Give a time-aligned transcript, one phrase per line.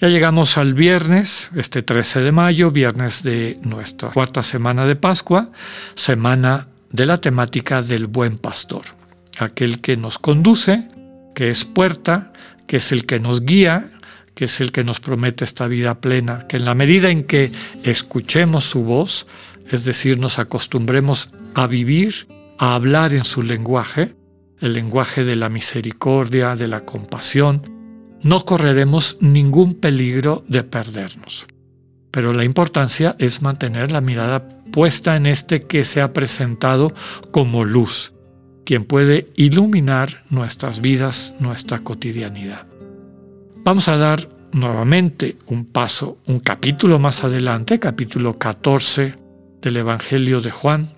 [0.00, 5.50] Ya llegamos al viernes, este 13 de mayo, viernes de nuestra cuarta semana de Pascua,
[5.94, 8.80] semana de la temática del buen pastor,
[9.38, 10.88] aquel que nos conduce,
[11.34, 12.32] que es puerta,
[12.66, 13.90] que es el que nos guía,
[14.34, 17.52] que es el que nos promete esta vida plena, que en la medida en que
[17.84, 19.26] escuchemos su voz,
[19.70, 24.14] es decir, nos acostumbremos a vivir, a hablar en su lenguaje,
[24.62, 27.79] el lenguaje de la misericordia, de la compasión,
[28.22, 31.46] no correremos ningún peligro de perdernos.
[32.10, 36.92] Pero la importancia es mantener la mirada puesta en este que se ha presentado
[37.30, 38.12] como luz,
[38.64, 42.66] quien puede iluminar nuestras vidas, nuestra cotidianidad.
[43.64, 49.14] Vamos a dar nuevamente un paso, un capítulo más adelante, capítulo 14
[49.60, 50.90] del Evangelio de Juan.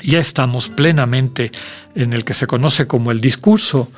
[0.00, 1.50] Ya estamos plenamente
[1.94, 3.90] en el que se conoce como el discurso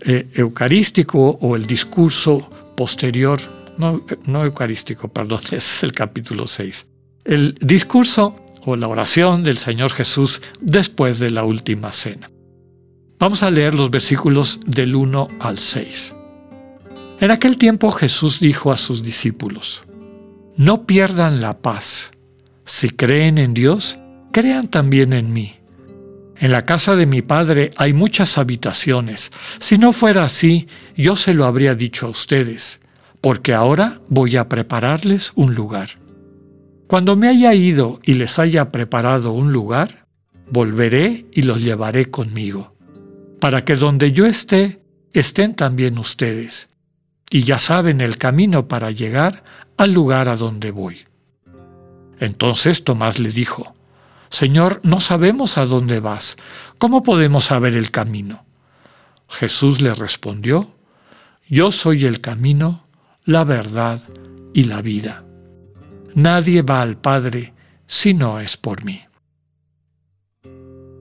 [0.00, 3.40] eh, eucarístico o el discurso posterior,
[3.78, 6.86] no, no eucarístico, perdón, es el capítulo 6.
[7.24, 12.30] El discurso o la oración del Señor Jesús después de la última cena.
[13.18, 16.14] Vamos a leer los versículos del 1 al 6.
[17.20, 19.84] En aquel tiempo Jesús dijo a sus discípulos,
[20.56, 22.10] No pierdan la paz.
[22.64, 23.98] Si creen en Dios,
[24.32, 25.54] crean también en mí.
[26.36, 29.30] En la casa de mi padre hay muchas habitaciones.
[29.60, 30.66] Si no fuera así,
[30.96, 32.80] yo se lo habría dicho a ustedes,
[33.20, 35.90] porque ahora voy a prepararles un lugar.
[36.88, 40.06] Cuando me haya ido y les haya preparado un lugar,
[40.50, 42.74] volveré y los llevaré conmigo,
[43.40, 44.82] para que donde yo esté,
[45.12, 46.68] estén también ustedes,
[47.30, 49.44] y ya saben el camino para llegar
[49.76, 50.98] al lugar a donde voy.
[52.18, 53.74] Entonces Tomás le dijo,
[54.32, 56.38] Señor, no sabemos a dónde vas.
[56.78, 58.46] ¿Cómo podemos saber el camino?
[59.28, 60.72] Jesús le respondió,
[61.46, 62.86] Yo soy el camino,
[63.26, 64.00] la verdad
[64.54, 65.22] y la vida.
[66.14, 67.52] Nadie va al Padre
[67.86, 69.02] si no es por mí.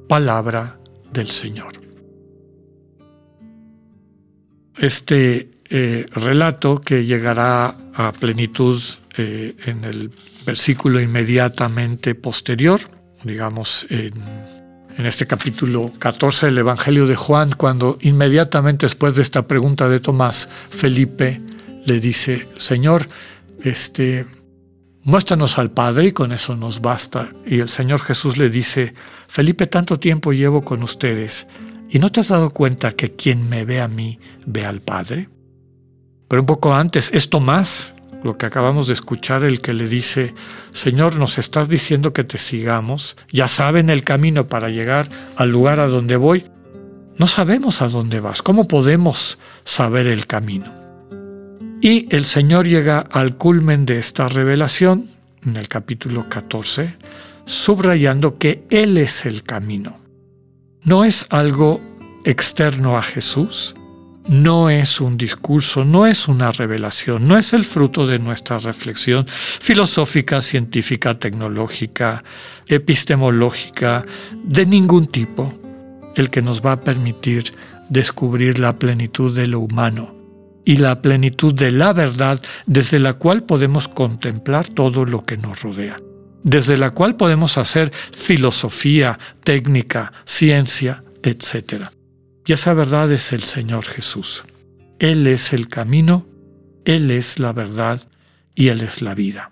[0.09, 0.77] Palabra
[1.13, 1.71] del Señor.
[4.77, 8.81] Este eh, relato que llegará a plenitud
[9.15, 10.11] eh, en el
[10.45, 12.81] versículo inmediatamente posterior,
[13.23, 14.13] digamos, en,
[14.97, 20.47] este capítulo 14 del Evangelio de Juan, cuando inmediatamente después de esta pregunta de Tomás,
[20.69, 21.41] Felipe
[21.85, 23.07] le dice, Señor,
[23.63, 24.27] este,
[25.03, 27.29] muéstranos al Padre y con eso nos basta.
[27.45, 28.93] Y el Señor Jesús le dice,
[29.27, 31.47] Felipe, tanto tiempo llevo con ustedes
[31.89, 35.29] y no te has dado cuenta que quien me ve a mí ve al Padre.
[36.27, 40.33] Pero un poco antes es Tomás lo que acabamos de escuchar, el que le dice,
[40.71, 45.79] Señor, nos estás diciendo que te sigamos, ya saben el camino para llegar al lugar
[45.79, 46.45] a donde voy,
[47.17, 50.71] no sabemos a dónde vas, ¿cómo podemos saber el camino?
[51.81, 55.09] Y el Señor llega al culmen de esta revelación,
[55.43, 56.95] en el capítulo 14,
[57.45, 59.97] subrayando que Él es el camino.
[60.83, 61.81] No es algo
[62.23, 63.75] externo a Jesús,
[64.27, 69.25] no es un discurso, no es una revelación, no es el fruto de nuestra reflexión
[69.27, 72.23] filosófica, científica, tecnológica,
[72.67, 74.05] epistemológica,
[74.43, 75.53] de ningún tipo,
[76.15, 77.53] el que nos va a permitir
[77.89, 80.15] descubrir la plenitud de lo humano
[80.63, 85.61] y la plenitud de la verdad desde la cual podemos contemplar todo lo que nos
[85.61, 85.97] rodea,
[86.43, 91.91] desde la cual podemos hacer filosofía, técnica, ciencia, etc.
[92.51, 94.43] Y esa verdad es el Señor Jesús.
[94.99, 96.27] Él es el camino,
[96.83, 98.01] Él es la verdad
[98.55, 99.51] y Él es la vida.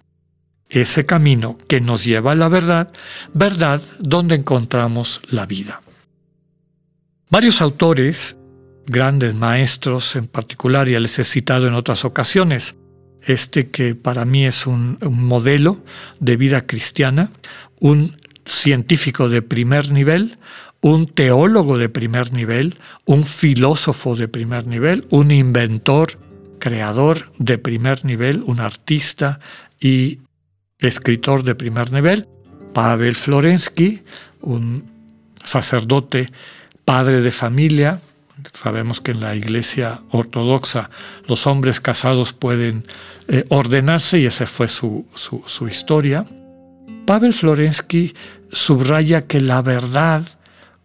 [0.67, 2.91] Ese camino que nos lleva a la verdad,
[3.33, 5.81] verdad donde encontramos la vida.
[7.29, 8.37] Varios autores,
[8.85, 12.77] grandes maestros en particular, ya les he citado en otras ocasiones,
[13.21, 15.85] este que para mí es un, un modelo
[16.19, 17.31] de vida cristiana,
[17.79, 20.37] un científico de primer nivel,
[20.81, 26.17] un teólogo de primer nivel, un filósofo de primer nivel, un inventor,
[26.59, 29.39] creador de primer nivel, un artista
[29.79, 30.19] y
[30.79, 32.27] escritor de primer nivel,
[32.73, 34.01] Pavel Florensky,
[34.41, 34.85] un
[35.43, 36.27] sacerdote,
[36.85, 38.01] padre de familia,
[38.53, 40.89] Sabemos que en la iglesia ortodoxa
[41.27, 42.85] los hombres casados pueden
[43.27, 46.25] eh, ordenarse y esa fue su, su historia.
[47.05, 48.13] Pavel Florensky
[48.51, 50.23] subraya que la verdad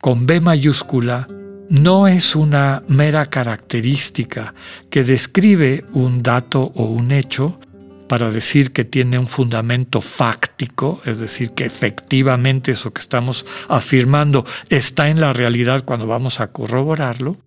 [0.04, 1.26] con B mayúscula
[1.70, 4.52] no es una mera característica
[4.90, 7.58] que describe un dato o un hecho
[8.06, 14.44] para decir que tiene un fundamento fáctico, es decir, que efectivamente eso que estamos afirmando
[14.68, 17.38] está en la realidad cuando vamos a corroborarlo.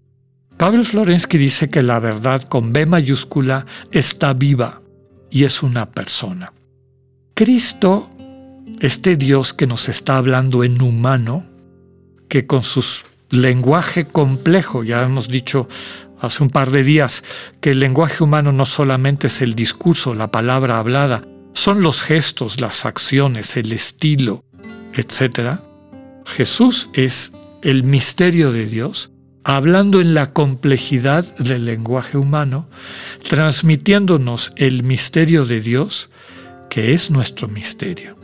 [0.57, 4.81] Pavel Florensky dice que la verdad con B mayúscula está viva
[5.29, 6.51] y es una persona.
[7.35, 8.09] Cristo,
[8.79, 11.45] este Dios que nos está hablando en humano,
[12.27, 12.83] que con su
[13.29, 15.67] lenguaje complejo, ya hemos dicho
[16.19, 17.23] hace un par de días
[17.61, 22.61] que el lenguaje humano no solamente es el discurso, la palabra hablada, son los gestos,
[22.61, 24.43] las acciones, el estilo,
[24.93, 25.59] etc.
[26.25, 27.33] Jesús es
[27.63, 29.11] el misterio de Dios,
[29.43, 32.69] hablando en la complejidad del lenguaje humano,
[33.27, 36.09] transmitiéndonos el misterio de Dios,
[36.69, 38.16] que es nuestro misterio.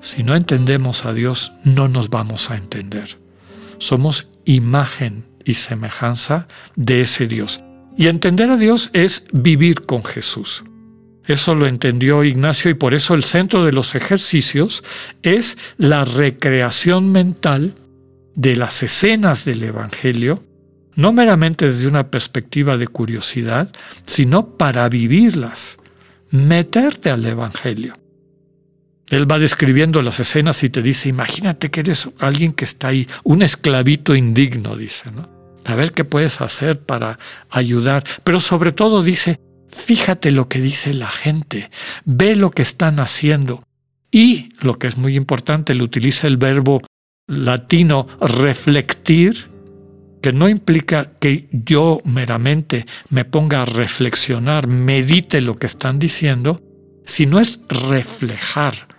[0.00, 3.18] Si no entendemos a Dios, no nos vamos a entender.
[3.78, 6.46] Somos imagen y semejanza
[6.76, 7.60] de ese Dios.
[7.96, 10.64] Y entender a Dios es vivir con Jesús.
[11.26, 14.82] Eso lo entendió Ignacio y por eso el centro de los ejercicios
[15.22, 17.74] es la recreación mental
[18.34, 20.42] de las escenas del Evangelio,
[20.94, 23.70] no meramente desde una perspectiva de curiosidad,
[24.04, 25.76] sino para vivirlas,
[26.30, 27.94] meterte al Evangelio.
[29.10, 33.08] Él va describiendo las escenas y te dice, imagínate que eres alguien que está ahí,
[33.24, 35.28] un esclavito indigno, dice, ¿no?
[35.64, 37.18] A ver qué puedes hacer para
[37.50, 38.04] ayudar.
[38.24, 39.38] Pero sobre todo dice,
[39.68, 41.70] fíjate lo que dice la gente,
[42.04, 43.64] ve lo que están haciendo.
[44.10, 46.82] Y, lo que es muy importante, le utiliza el verbo
[47.26, 49.50] latino reflectir,
[50.22, 56.62] que no implica que yo meramente me ponga a reflexionar, medite lo que están diciendo,
[57.04, 58.97] sino es reflejar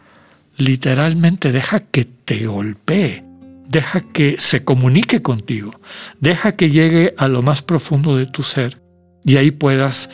[0.60, 3.24] literalmente deja que te golpee,
[3.68, 5.80] deja que se comunique contigo,
[6.20, 8.82] deja que llegue a lo más profundo de tu ser
[9.24, 10.10] y ahí puedas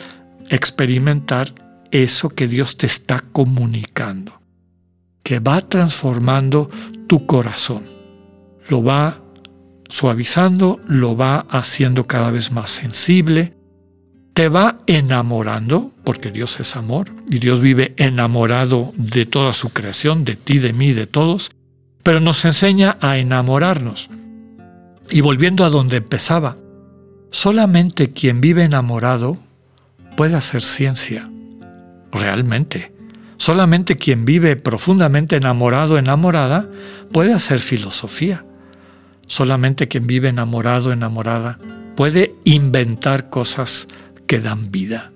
[0.48, 1.52] experimentar
[1.90, 4.40] eso que Dios te está comunicando,
[5.22, 6.70] que va transformando
[7.08, 7.84] tu corazón,
[8.68, 9.20] lo va
[9.88, 13.54] suavizando, lo va haciendo cada vez más sensible,
[14.36, 20.26] te va enamorando, porque Dios es amor, y Dios vive enamorado de toda su creación,
[20.26, 21.52] de ti, de mí, de todos,
[22.02, 24.10] pero nos enseña a enamorarnos.
[25.08, 26.58] Y volviendo a donde empezaba,
[27.30, 29.38] solamente quien vive enamorado
[30.18, 31.30] puede hacer ciencia,
[32.12, 32.92] realmente.
[33.38, 36.68] Solamente quien vive profundamente enamorado, enamorada,
[37.10, 38.44] puede hacer filosofía.
[39.28, 41.58] Solamente quien vive enamorado, enamorada,
[41.96, 43.88] puede inventar cosas
[44.26, 45.12] que dan vida.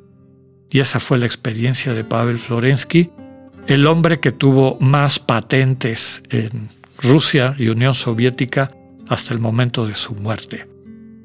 [0.70, 3.10] Y esa fue la experiencia de Pavel Florensky,
[3.66, 6.68] el hombre que tuvo más patentes en
[7.02, 8.70] Rusia y Unión Soviética
[9.08, 10.68] hasta el momento de su muerte.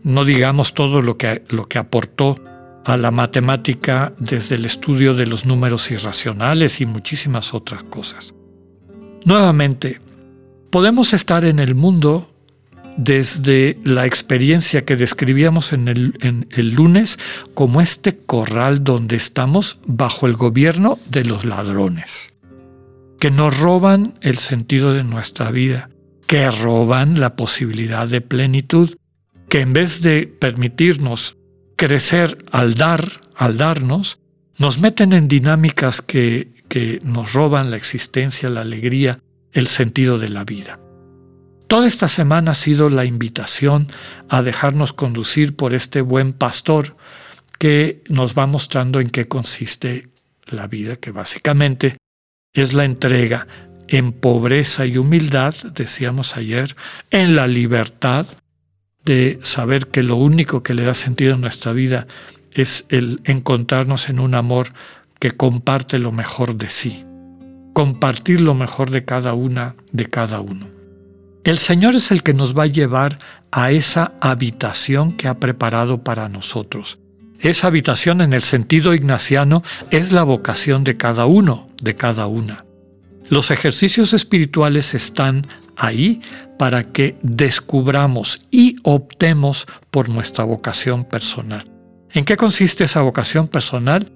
[0.04, 2.40] No digamos todo lo que, lo que aportó
[2.86, 8.34] a la matemática desde el estudio de los números irracionales y muchísimas otras cosas.
[9.26, 10.00] Nuevamente,
[10.70, 12.30] podemos estar en el mundo
[12.98, 17.20] desde la experiencia que describíamos en el, lunes
[17.54, 22.34] como este corral donde estamos bajo el gobierno de los ladrones,
[23.20, 25.90] que nos roban el sentido de nuestra vida,
[26.28, 28.96] que roban la posibilidad de plenitud,
[29.50, 31.38] que en vez de permitirnos
[31.76, 33.06] crecer al dar,
[33.36, 34.20] al darnos,
[34.58, 39.20] nos meten en dinámicas que, que nos roban la existencia, la alegría,
[39.52, 40.80] el sentido de la vida.
[41.68, 43.88] Toda esta semana ha sido la invitación
[44.30, 46.96] a dejarnos conducir por este buen pastor
[47.58, 50.10] que nos va mostrando en qué consiste
[50.46, 51.98] la vida, que básicamente
[52.54, 53.48] es la entrega
[53.88, 56.76] en pobreza y humildad, decíamos ayer,
[57.10, 58.28] en la libertad
[59.04, 62.08] de saber que lo único que le da sentido a nuestra vida
[62.52, 64.72] es el encontrarnos en un amor
[65.20, 67.06] que comparte lo mejor de sí,
[67.74, 70.75] compartir lo mejor de cada una, de cada uno.
[71.46, 73.20] El Señor es el que nos va a llevar
[73.52, 76.98] a esa habitación que ha preparado para nosotros.
[77.40, 79.62] Esa habitación en el sentido ignaciano
[79.92, 82.66] es la vocación de cada uno, de cada una.
[83.30, 85.46] Los ejercicios espirituales están
[85.78, 86.20] ahí
[86.58, 91.70] para que descubramos y optemos por nuestra vocación personal.
[92.12, 94.12] ¿En qué consiste esa vocación personal?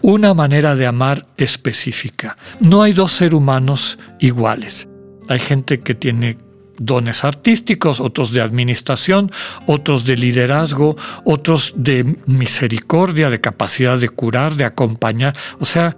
[0.00, 2.36] Una manera de amar específica.
[2.58, 4.88] No hay dos seres humanos iguales.
[5.28, 6.38] Hay gente que tiene
[6.78, 9.30] dones artísticos, otros de administración,
[9.66, 15.36] otros de liderazgo, otros de misericordia, de capacidad de curar, de acompañar.
[15.60, 15.96] O sea,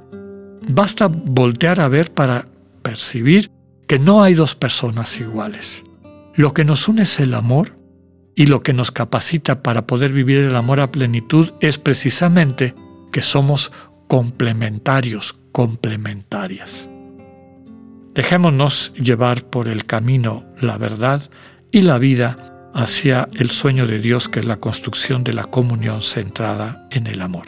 [0.69, 2.47] basta voltear a ver para
[2.83, 3.51] percibir
[3.87, 5.85] que no hay dos personas iguales.
[6.35, 7.79] Lo que nos une es el amor
[8.35, 12.75] y lo que nos capacita para poder vivir el amor a plenitud es precisamente
[13.13, 13.71] que somos
[14.09, 16.89] complementarios, complementarias.
[18.15, 21.29] Dejémonos llevar por el camino, la verdad
[21.73, 26.01] y la vida hacia el sueño de Dios que es la construcción de la comunión
[26.01, 27.47] centrada en el amor.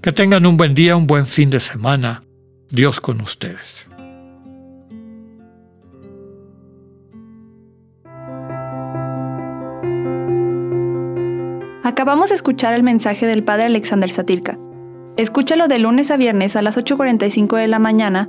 [0.00, 2.22] Que tengan un buen día, un buen fin de semana.
[2.70, 3.86] Dios con ustedes.
[11.84, 14.58] Acabamos de escuchar el mensaje del Padre Alexander Satirka.
[15.16, 18.28] Escúchalo de lunes a viernes a las 8.45 de la mañana